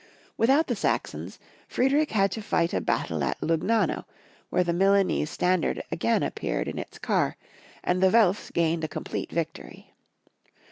Without 0.35 0.65
the 0.65 0.75
Saxons, 0.75 1.37
Friedrich 1.67 2.09
had 2.09 2.31
to 2.31 2.41
fight 2.41 2.73
a 2.73 2.81
battle 2.81 3.23
at 3.23 3.39
Lugnano, 3.39 4.05
where 4.49 4.63
the 4.63 4.73
Milanese 4.73 5.29
standard 5.29 5.83
again 5.91 6.23
appeared 6.23 6.67
in 6.67 6.79
its 6.79 6.97
car, 6.97 7.37
and 7.83 8.01
the 8.01 8.09
Welfs 8.09 8.51
gained 8.51 8.83
a 8.83 8.87
complete 8.87 9.31
victory. 9.31 9.93